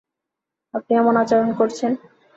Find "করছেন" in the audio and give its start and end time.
1.53-1.91